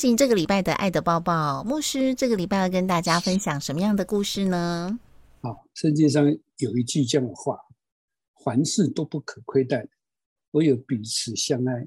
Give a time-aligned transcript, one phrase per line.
[0.00, 4.98] 行这个礼拜的爱的抱抱，牧师这个礼拜要跟大家分享什么样的故事呢？
[5.42, 6.24] 好，圣经上
[6.56, 7.58] 有一句这样的话
[8.42, 9.86] ：“凡事都不可亏待，
[10.52, 11.82] 唯有彼此相爱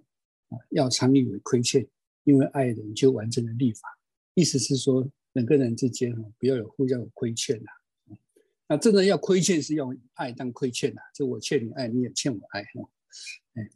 [0.50, 1.88] 啊，要常以为亏欠，
[2.24, 3.82] 因为爱人就完成了立法。”
[4.36, 7.72] 意思是说，人跟人之间哈，不要有互相有亏欠呐。
[8.68, 11.02] 那真的要亏欠，是用爱当亏欠呐。
[11.16, 12.90] 就我欠你爱，你也欠我爱哈。
[13.56, 13.68] 哎，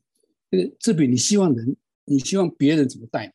[0.51, 3.33] 这个这比你希望人，你希望别人怎么待？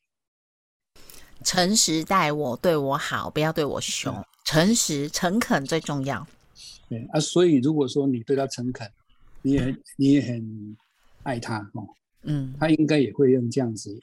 [1.42, 4.14] 诚实待我，对我好，不要对我凶。
[4.44, 6.26] 诚实、诚恳最重要。
[6.88, 8.90] 对啊，所以如果说你对他诚恳，
[9.42, 10.76] 你也你也很
[11.22, 11.86] 爱他哦，
[12.22, 13.98] 嗯，他应该也会用这样子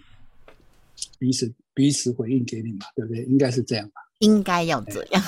[1.18, 3.24] 彼此彼此回应给你嘛，对不对？
[3.26, 4.02] 应该是这样吧？
[4.20, 5.24] 应该要这样。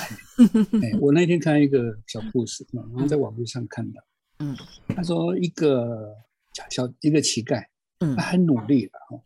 [0.82, 4.02] 哎，我那天看一个小故事，然后在网络上看到，
[4.38, 4.56] 嗯，
[4.88, 6.12] 他说一个
[6.70, 7.64] 小一个乞丐，
[8.00, 9.22] 嗯，他很努力了哈。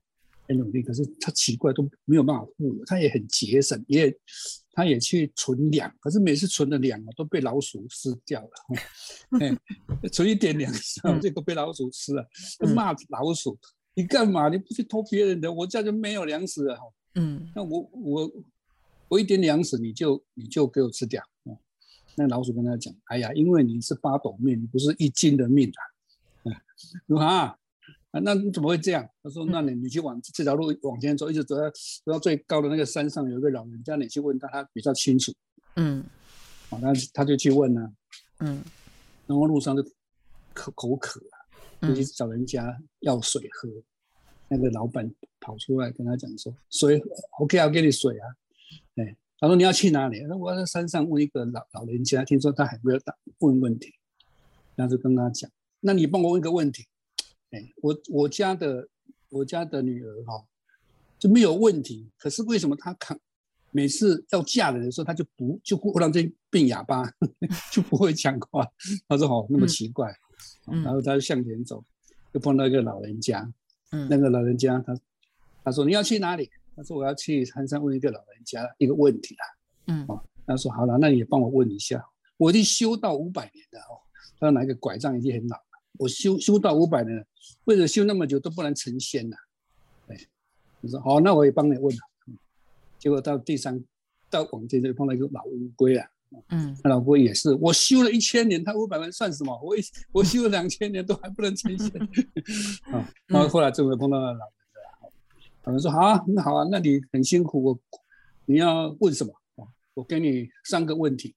[0.48, 4.14] 很努力，可是他奇怪都没有办法付，他也很节省，也
[4.72, 8.50] 他也去存粮，可是每次存的粮啊都被老鼠吃掉了。
[9.41, 10.72] 哎，存一点粮，
[11.20, 12.28] 这个被老鼠吃了，
[12.74, 13.58] 骂老鼠
[13.94, 14.48] ：“你干嘛？
[14.48, 15.52] 你不去偷别人的？
[15.52, 16.79] 我家就没有粮食了。”
[17.17, 18.33] 嗯，那我我
[19.08, 21.23] 我一点粮食你就你就给我吃掉。
[22.14, 25.83] 那老鼠跟他讲：“哎呀，因为你是八斗命，你不是一斤的命啊。”
[27.08, 27.58] 嗯，啊。
[28.23, 29.09] 那你怎么会这样？
[29.23, 35.33] 他说：“那你你去往这条路往前走，一直走到走到最高的那个山上，有一个老人家，你去问他，他比较清楚。”
[35.77, 36.05] 嗯，
[36.71, 37.93] 好，那他就去问了。
[38.41, 38.63] 嗯，
[39.27, 39.83] 然后路上就
[40.55, 43.69] 口口渴了，就去找人家要水喝。
[44.48, 47.03] 那个老板跑出来跟他讲说：“水
[47.41, 48.27] ，OK，要给你水啊。”
[48.97, 53.93] 哎，他说：“你要去哪里？”那我在山上问一个老老人家，听说他还没有打问问题，
[54.75, 55.51] 然后就跟他讲
[55.81, 56.87] ：“那你帮我问个问题。”
[57.51, 58.89] 哎，我我家的
[59.30, 60.45] 我家的女儿哈
[61.18, 63.18] 就没有问题，可是为什么她看
[63.70, 67.05] 每次要嫁人的时候，她就不就忽然间变哑巴，
[67.73, 68.67] 就不会讲话？
[69.08, 70.12] 他说：“哦，那么奇怪。”
[70.67, 71.83] 然后他就向前走，
[72.33, 73.48] 就碰到一个老人家。
[73.92, 74.98] 嗯，那个老人家他
[75.64, 79.45] 他说：“你要去哪里？”他说：“我要去山上问一个老人家一个问题啦。”
[79.86, 82.05] 嗯，哦，他说：“好了，那你也帮我问一下，
[82.36, 84.02] 我已经修到五百年了哦，
[84.40, 85.56] 他拿一个拐杖已经很老。”
[85.98, 87.24] 我修修到五百年了，
[87.64, 89.36] 为了修那么久都不能成仙呐。
[90.08, 90.17] 哎，
[90.80, 92.01] 你说好，那我也帮你问了。
[92.98, 93.83] 结果到第三，
[94.30, 96.08] 到广界就碰到一个老乌龟啊。
[96.48, 99.58] 嗯，那老乌龟也是，我修了一千年，他五百万算什么？
[99.62, 99.80] 我一
[100.12, 101.90] 我修了两千年都还不能成仙。
[102.92, 105.12] 啊，然后后来终于碰到了老人了。
[105.64, 107.79] 老人说好啊，那好啊，那你很辛苦，我
[108.46, 109.33] 你要问什么？
[109.95, 111.35] 我给你三个问题。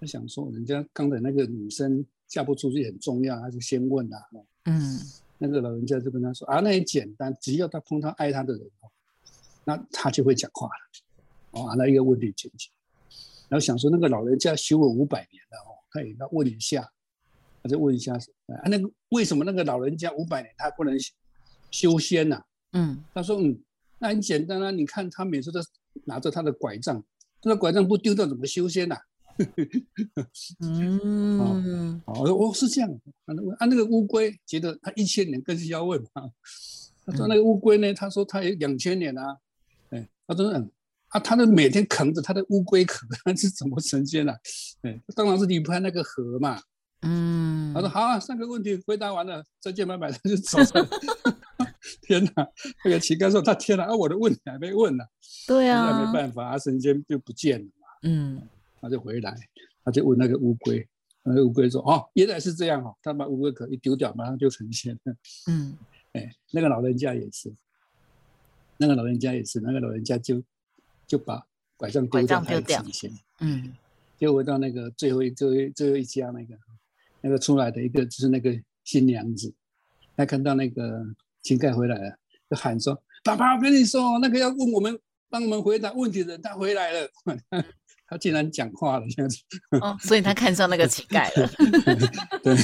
[0.00, 2.04] 他想说，人家刚才那个女生。
[2.26, 4.18] 嫁不出去很重要，他就先问啊。
[4.64, 4.98] 嗯，
[5.38, 8.90] 那个老人家就跟他说啊，那也简单，只要他碰到爱他的人哦，
[9.64, 10.72] 那他就会讲话了。
[11.52, 12.70] 哦，那一个问题解决。
[13.48, 16.90] 然后想说那个老人家修了五百年了哦，他也要问一下，
[17.62, 20.96] 他就问一下啊，那个为什么那个老人家五百年他不能
[21.70, 22.42] 修仙呢？
[22.72, 23.56] 嗯，他说嗯，
[23.98, 25.60] 那很简单啊，你看他每次都
[26.06, 27.04] 拿着他的拐杖，
[27.42, 28.96] 他的拐杖不丢掉怎么修仙呐？
[30.60, 32.90] 嗯，哦，哦，是这样。
[32.90, 36.30] 啊，那那个乌龟觉得他一千年更是要问嘛。
[37.06, 39.36] 他说那个乌龟呢，他说他有两千年啊。
[39.90, 40.70] 哎，他说嗯，
[41.08, 44.32] 啊，他的每天扛着他的乌龟壳，他 是怎么成仙的？
[44.82, 46.60] 哎，当然是离不开那个河嘛。
[47.02, 50.88] 嗯，他说好啊，三个问题回答完了，再见拜拜，他 就走了。
[52.02, 52.48] 天哪，
[52.84, 55.04] 那个乞丐说他天哪，啊，我的问题还没问呢。
[55.46, 57.86] 对啊，那没办法，啊，神仙就不见了嘛。
[58.04, 58.40] 嗯。
[58.84, 59.34] 他就回来，
[59.82, 60.86] 他就问那个乌龟，
[61.22, 65.16] 那个乌龟说：“哦，原来是这样哦。”他把乌龟壳一丢掉，马上就成仙了。
[65.46, 65.76] 嗯，
[66.12, 67.52] 哎，那个老人家也是，
[68.76, 70.42] 那个老人家也是，那个老人家就
[71.06, 71.42] 就把
[71.76, 73.10] 拐杖丢掉，他成仙。
[73.40, 73.72] 嗯，
[74.18, 76.54] 就回到那个最后一最后最后一家那个
[77.22, 78.54] 那个出来的一个就是那个
[78.84, 79.52] 新娘子，
[80.16, 81.04] 她看到那个
[81.42, 82.16] 乞丐回来了，
[82.50, 84.98] 就喊说：“爸爸，我跟你说，那个要问我们
[85.28, 87.08] 帮我们回答问题的人，他回来了。”
[88.06, 89.38] 他竟然讲话了，这样子。
[89.80, 91.50] 哦，所以他看上那个乞丐了。
[92.44, 92.54] 对，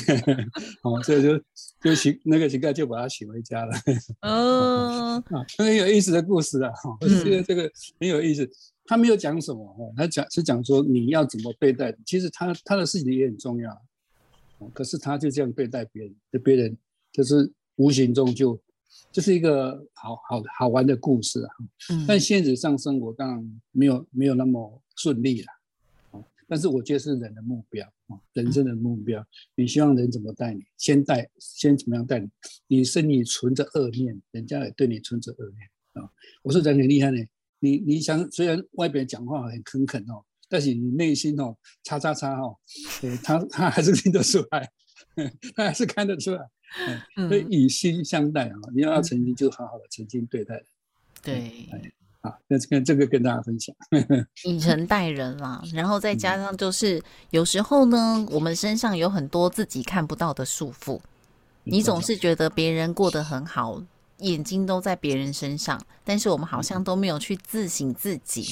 [0.82, 1.40] 哦，所以就
[1.82, 3.72] 就乞那个乞丐就把他娶回家了。
[4.20, 8.48] 哦， 啊，很有意思的故事啊，哈，这个这个很有意思。
[8.84, 11.96] 他没有讲什么，哈，他讲是讲说你要怎么对待。
[12.04, 13.82] 其实他他的事情也很重要，
[14.74, 16.76] 可是他就这样对待别人，就别人
[17.12, 18.60] 就是无形中就
[19.10, 21.50] 就是一个好好好玩的故事啊。
[21.90, 22.04] 嗯。
[22.06, 24.82] 但现实上生活当然没有没有那么。
[25.00, 25.48] 顺利了，
[26.10, 26.20] 啊！
[26.46, 29.26] 但是我觉得是人的目标啊，人生的目标。
[29.54, 30.60] 你希望人怎么待你？
[30.76, 32.28] 先待，先怎么样待你？
[32.66, 36.10] 你心里存着恶念，人家也对你存着恶念啊！
[36.42, 37.18] 我说人很厉害呢，
[37.60, 42.54] 你你想，虽然外边讲话很诚恳哦，但是你内心哦，叉叉叉哦，
[43.24, 44.70] 他他还是听得出来，
[45.56, 46.46] 他还是看得出来，
[47.26, 48.56] 所以以心相待啊！
[48.74, 50.62] 你要曾经就好好的曾经对待，
[51.22, 51.50] 对。
[52.20, 53.74] 啊，那这个这个跟大家分享，
[54.44, 61.00] 以诚待人啦，然后再加上就是有时候呢，我们身上有很多自己看不到的束缚，
[61.64, 63.82] 你总是觉得别人过得很好，
[64.18, 68.46] 眼睛都在别人身上，但是我们好像都没有去自省自己。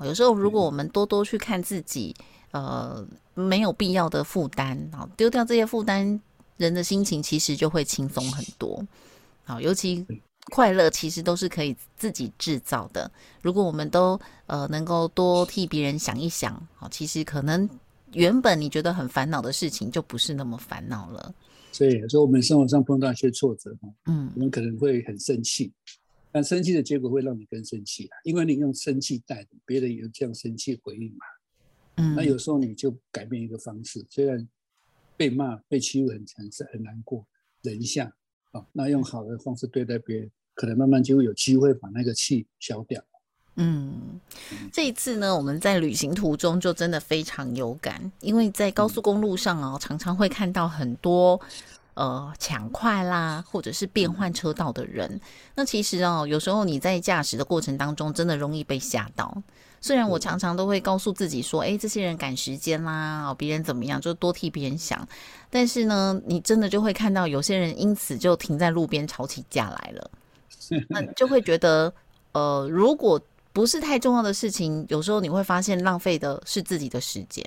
[0.00, 2.16] 有时候如果我们多多去看自己，
[2.52, 6.18] 呃，没有必要的负担啊，丢掉这些负担，
[6.56, 8.82] 人的心情其实就会轻松很多。
[9.44, 10.06] 好，尤其。
[10.46, 13.10] 快乐其实都是可以自己制造的。
[13.42, 17.68] 如果我们都呃能够多替别人想一想，好，其实可能
[18.12, 21.34] 原本你觉得很烦恼的事情就不是那么烦恼了。
[21.72, 23.70] 所以，说我们生活上碰到一些挫折，
[24.06, 25.72] 嗯，我们可能会很生气，
[26.32, 31.26] 但生气的结果会让你更生气啊，因为你用生气带别人有这样生气回应嘛。
[31.96, 34.48] 嗯，那有时候你就改变一个方式，虽然
[35.16, 37.24] 被骂、被欺负很很很难过，
[37.62, 38.12] 忍一下。
[38.52, 43.02] 哦，那用好的方式对待别人，可能慢慢就会有机会把那个气消掉。
[43.56, 44.20] 嗯，
[44.72, 51.40] 这一次呢，我们在旅行途中就真的非常有感，因为在高速公路上哦，常常会看到很多。
[51.94, 55.20] 呃，抢快啦，或者是变换车道的人，
[55.56, 59.42] 那其实哦，有时候你在驾驶的过程当中，真的容易被吓到。
[59.80, 65.06] 虽然我常常都会告诉自己说，哎，这些人赶时间啦，哦，别人怎么样，就多替别人想。
[65.48, 70.10] 但是呢，你真的就会看到有些人因此就停在路边吵起架来了。
[70.88, 71.92] 那就会觉得，
[72.32, 73.20] 呃，如果
[73.52, 77.44] 不是太重要的事情，有时候你会发现浪费的是自己的时间。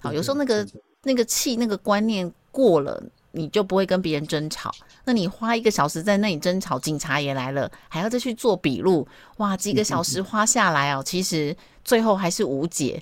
[0.00, 0.66] 好，有时候那个
[1.04, 3.02] 那个气那个观念过了。
[3.38, 4.74] 你就不会跟别人争吵，
[5.04, 9.06] 那你花一个小时在那里争吵，警察也来了，还要再去做笔录，
[9.36, 13.00] 哇，几个小时花下来哦，其实最后还是无解。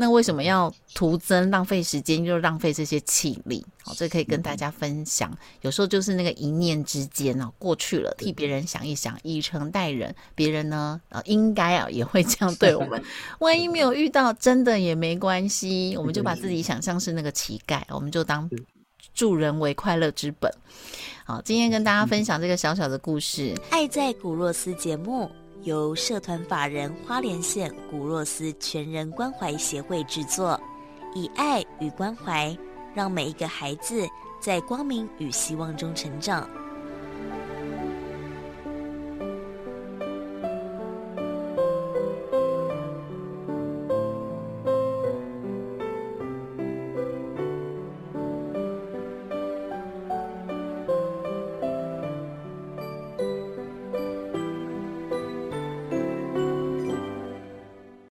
[0.00, 3.66] 那为什么要徒增浪费时间，又浪费这些气力？
[3.82, 5.36] 好，这可以跟大家分享。
[5.62, 13.02] 有时候就是那个一念之间哦，过去了，替别人想一想，以诚待人，别人呢，呃，应该啊也会这样对我们。
[13.40, 18.48] 万一没有遇到，真的也没关系，我们就把自己想象是那个乞丐，我们就当。
[19.18, 20.48] 助人为快乐之本。
[21.24, 23.52] 好，今天跟大家分享这个小小的故事。
[23.68, 25.28] 爱在古若斯节目
[25.64, 30.58] 由社团法人花莲县古若斯全人关怀协会制作，
[31.16, 32.56] 以爱与关怀，
[32.94, 34.06] 让每一个孩子
[34.40, 36.48] 在光明与希望中成长。